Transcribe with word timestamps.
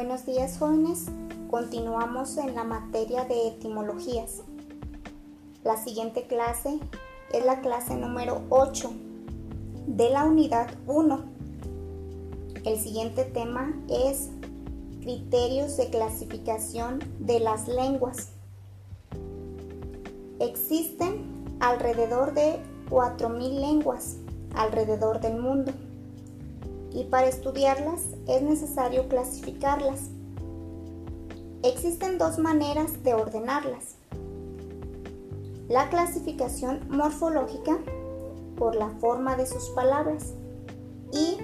Buenos 0.00 0.26
días 0.26 0.58
jóvenes, 0.58 1.06
continuamos 1.50 2.36
en 2.36 2.54
la 2.54 2.62
materia 2.62 3.24
de 3.24 3.48
etimologías. 3.48 4.42
La 5.64 5.76
siguiente 5.76 6.28
clase 6.28 6.78
es 7.32 7.44
la 7.44 7.60
clase 7.62 7.96
número 7.96 8.42
8 8.48 8.92
de 9.88 10.10
la 10.10 10.24
unidad 10.24 10.70
1. 10.86 11.24
El 12.64 12.78
siguiente 12.78 13.24
tema 13.24 13.74
es 13.88 14.28
criterios 15.00 15.76
de 15.76 15.90
clasificación 15.90 17.00
de 17.18 17.40
las 17.40 17.66
lenguas. 17.66 18.28
Existen 20.38 21.58
alrededor 21.58 22.34
de 22.34 22.60
4.000 22.88 23.60
lenguas 23.60 24.18
alrededor 24.54 25.20
del 25.20 25.40
mundo 25.40 25.72
y 26.92 27.04
para 27.04 27.28
estudiarlas 27.28 28.02
es 28.26 28.42
necesario 28.42 29.08
clasificarlas. 29.08 30.10
Existen 31.62 32.18
dos 32.18 32.38
maneras 32.38 33.02
de 33.02 33.14
ordenarlas. 33.14 33.96
La 35.68 35.90
clasificación 35.90 36.80
morfológica 36.88 37.78
por 38.56 38.74
la 38.74 38.88
forma 39.00 39.36
de 39.36 39.46
sus 39.46 39.68
palabras 39.70 40.34
y 41.12 41.38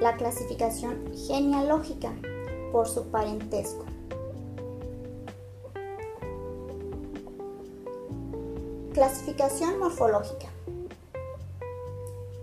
la 0.00 0.16
clasificación 0.16 1.12
genealógica 1.26 2.12
por 2.72 2.86
su 2.86 3.08
parentesco. 3.08 3.84
Clasificación 8.92 9.78
morfológica. 9.78 10.48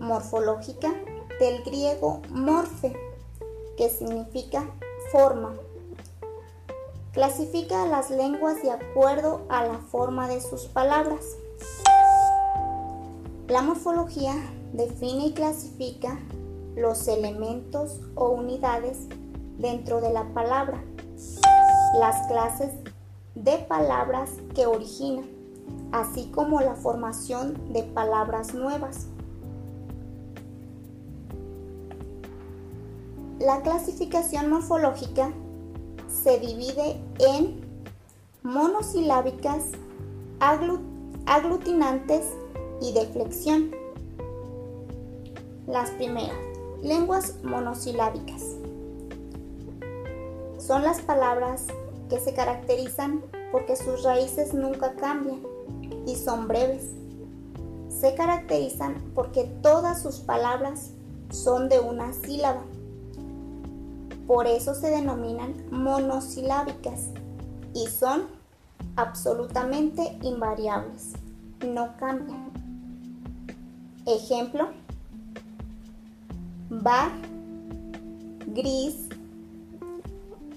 Morfológica 0.00 0.92
del 1.40 1.62
griego 1.64 2.22
morfe, 2.30 2.96
que 3.76 3.90
significa 3.90 4.70
forma. 5.12 5.54
Clasifica 7.12 7.86
las 7.86 8.10
lenguas 8.10 8.62
de 8.62 8.70
acuerdo 8.70 9.46
a 9.48 9.64
la 9.64 9.78
forma 9.78 10.28
de 10.28 10.40
sus 10.40 10.66
palabras. 10.66 11.36
La 13.48 13.62
morfología 13.62 14.34
define 14.72 15.26
y 15.26 15.32
clasifica 15.32 16.18
los 16.74 17.08
elementos 17.08 18.00
o 18.14 18.30
unidades 18.30 19.06
dentro 19.58 20.00
de 20.00 20.12
la 20.12 20.24
palabra, 20.34 20.82
las 21.98 22.26
clases 22.26 22.70
de 23.34 23.58
palabras 23.58 24.30
que 24.54 24.66
origina, 24.66 25.22
así 25.92 26.30
como 26.34 26.60
la 26.60 26.74
formación 26.74 27.72
de 27.72 27.82
palabras 27.82 28.52
nuevas. 28.52 29.06
La 33.40 33.60
clasificación 33.60 34.48
morfológica 34.48 35.30
se 36.08 36.38
divide 36.38 36.98
en 37.18 37.60
monosilábicas, 38.42 39.72
aglutinantes 40.40 42.24
y 42.80 42.94
de 42.94 43.04
flexión. 43.08 43.72
Las 45.66 45.90
primeras, 45.90 46.38
lenguas 46.82 47.34
monosilábicas. 47.44 48.42
Son 50.56 50.82
las 50.82 51.02
palabras 51.02 51.66
que 52.08 52.18
se 52.18 52.32
caracterizan 52.32 53.22
porque 53.52 53.76
sus 53.76 54.02
raíces 54.02 54.54
nunca 54.54 54.94
cambian 54.94 55.42
y 56.06 56.16
son 56.16 56.48
breves. 56.48 56.92
Se 57.90 58.14
caracterizan 58.14 58.94
porque 59.14 59.44
todas 59.60 60.00
sus 60.00 60.20
palabras 60.20 60.92
son 61.28 61.68
de 61.68 61.80
una 61.80 62.14
sílaba 62.14 62.62
por 64.26 64.46
eso 64.46 64.74
se 64.74 64.90
denominan 64.90 65.54
monosilábicas 65.70 67.10
y 67.74 67.86
son 67.86 68.22
absolutamente 68.96 70.18
invariables, 70.22 71.12
no 71.64 71.96
cambian. 71.96 72.50
Ejemplo, 74.06 74.68
bar, 76.70 77.10
gris, 78.46 79.08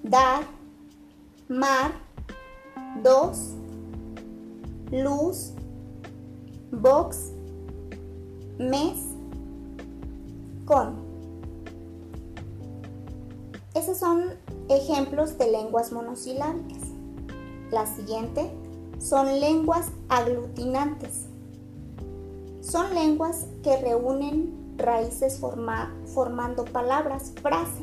dar, 0.03 0.43
mar, 1.47 1.91
dos, 3.03 3.55
luz, 4.91 5.53
box, 6.71 7.31
mes, 8.57 8.99
con. 10.65 11.08
Esos 13.89 14.01
son 14.01 14.35
ejemplos 14.67 15.39
de 15.39 15.49
lenguas 15.49 15.91
monosilábicas. 15.91 16.89
La 17.71 17.87
siguiente 17.87 18.51
son 18.99 19.39
lenguas 19.39 19.87
aglutinantes. 20.09 21.25
Son 22.61 22.93
lenguas 22.93 23.47
que 23.63 23.77
reúnen 23.77 24.75
raíces 24.77 25.41
formando 26.13 26.65
palabras, 26.65 27.33
frase. 27.41 27.81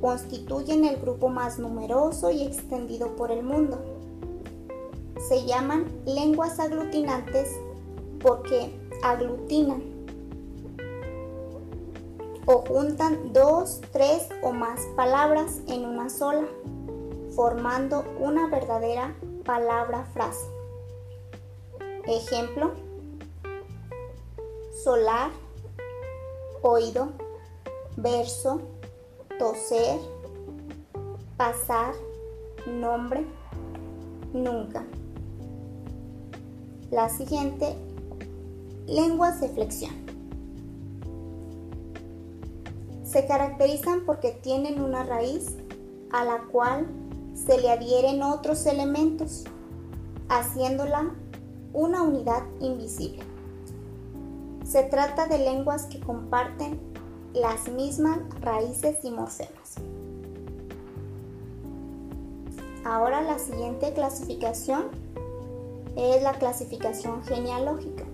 Constituyen 0.00 0.84
el 0.84 0.96
grupo 0.96 1.28
más 1.28 1.60
numeroso 1.60 2.32
y 2.32 2.42
extendido 2.42 3.14
por 3.14 3.30
el 3.30 3.44
mundo. 3.44 3.78
Se 5.28 5.46
llaman 5.46 5.86
lenguas 6.06 6.58
aglutinantes 6.58 7.50
porque 8.20 8.76
aglutinan 9.04 9.97
o 12.50 12.64
juntan 12.66 13.34
dos, 13.34 13.82
tres 13.92 14.26
o 14.40 14.52
más 14.52 14.80
palabras 14.96 15.60
en 15.68 15.84
una 15.84 16.08
sola, 16.08 16.46
formando 17.36 18.06
una 18.18 18.46
verdadera 18.48 19.14
palabra 19.44 20.06
frase. 20.14 20.46
Ejemplo, 22.06 22.72
solar, 24.82 25.30
oído, 26.62 27.10
verso, 27.98 28.62
toser, 29.38 30.00
pasar, 31.36 31.92
nombre, 32.66 33.26
nunca. 34.32 34.86
La 36.90 37.10
siguiente, 37.10 37.76
lenguas 38.86 39.38
de 39.42 39.50
flexión. 39.50 40.07
Se 43.08 43.24
caracterizan 43.24 44.04
porque 44.04 44.32
tienen 44.32 44.82
una 44.82 45.02
raíz 45.02 45.56
a 46.12 46.26
la 46.26 46.42
cual 46.52 46.86
se 47.32 47.58
le 47.58 47.70
adhieren 47.70 48.22
otros 48.22 48.66
elementos, 48.66 49.44
haciéndola 50.28 51.14
una 51.72 52.02
unidad 52.02 52.42
invisible. 52.60 53.22
Se 54.62 54.82
trata 54.82 55.26
de 55.26 55.38
lenguas 55.38 55.86
que 55.86 56.00
comparten 56.00 56.78
las 57.32 57.70
mismas 57.70 58.18
raíces 58.42 58.98
y 59.02 59.10
morfemas. 59.10 59.76
Ahora 62.84 63.22
la 63.22 63.38
siguiente 63.38 63.94
clasificación 63.94 64.88
es 65.96 66.22
la 66.22 66.34
clasificación 66.34 67.24
genealógica. 67.24 68.04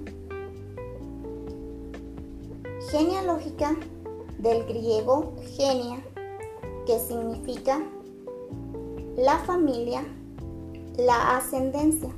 Genealógica 2.93 3.76
del 4.38 4.64
griego 4.64 5.34
genia, 5.56 6.04
que 6.86 6.98
significa 6.98 7.82
la 9.16 9.38
familia, 9.38 10.04
la 10.96 11.36
ascendencia. 11.36 12.10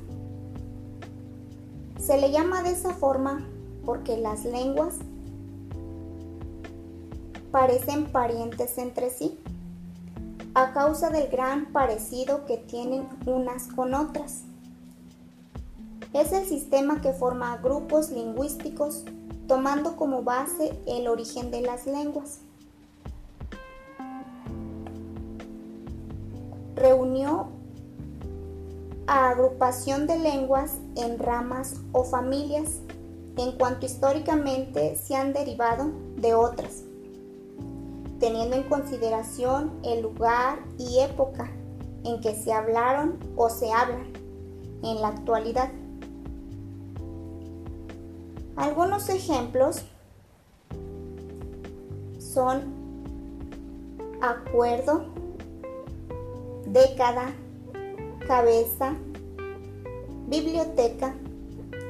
Se 1.99 2.19
le 2.19 2.31
llama 2.31 2.63
de 2.63 2.71
esa 2.71 2.93
forma 2.93 3.47
porque 3.85 4.17
las 4.17 4.45
lenguas 4.45 4.95
parecen 7.51 8.05
parientes 8.05 8.77
entre 8.77 9.09
sí, 9.09 9.39
a 10.53 10.73
causa 10.73 11.09
del 11.09 11.27
gran 11.29 11.71
parecido 11.71 12.45
que 12.45 12.57
tienen 12.57 13.07
unas 13.25 13.67
con 13.67 13.93
otras. 13.93 14.43
Es 16.13 16.31
el 16.31 16.45
sistema 16.45 17.01
que 17.01 17.13
forma 17.13 17.57
grupos 17.57 18.11
lingüísticos 18.11 19.03
tomando 19.47 19.95
como 19.95 20.23
base 20.23 20.77
el 20.85 21.07
origen 21.07 21.51
de 21.51 21.61
las 21.61 21.85
lenguas. 21.85 22.39
Reunió 26.75 27.47
a 29.07 29.29
agrupación 29.29 30.05
de 30.05 30.19
lenguas 30.19 30.77
en 30.95 31.17
ramas 31.17 31.75
o 31.93 32.03
familias 32.03 32.81
en 33.37 33.53
cuanto 33.53 33.85
históricamente 33.85 34.95
se 34.95 35.15
han 35.15 35.31
derivado 35.31 35.91
de 36.17 36.33
otras, 36.33 36.83
teniendo 38.19 38.55
en 38.55 38.63
consideración 38.63 39.79
el 39.83 40.01
lugar 40.01 40.59
y 40.77 40.99
época 40.99 41.49
en 42.03 42.19
que 42.19 42.35
se 42.35 42.51
hablaron 42.51 43.17
o 43.35 43.49
se 43.49 43.71
hablan 43.71 44.11
en 44.83 45.01
la 45.01 45.09
actualidad. 45.09 45.71
Algunos 48.57 49.07
ejemplos 49.09 49.85
son 52.17 52.63
acuerdo, 54.19 55.05
década, 56.65 57.35
cabeza, 58.27 58.95
biblioteca, 60.25 61.15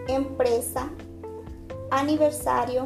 empresa, 0.10 0.90
aniversario, 1.90 2.84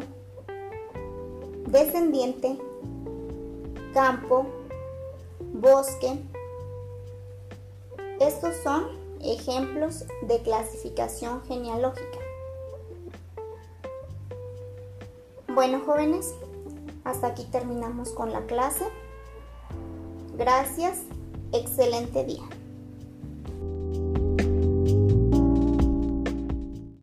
descendiente, 1.66 2.60
campo, 3.96 4.46
bosque. 5.54 6.20
Estos 8.20 8.56
son 8.64 8.86
ejemplos 9.22 10.06
de 10.22 10.40
clasificación 10.44 11.42
genealógica. 11.46 12.21
Bueno 15.54 15.82
jóvenes, 15.86 16.34
hasta 17.04 17.28
aquí 17.28 17.44
terminamos 17.52 18.12
con 18.12 18.32
la 18.32 18.46
clase. 18.46 18.86
Gracias, 20.38 21.00
excelente 21.52 22.24
día. 22.24 22.44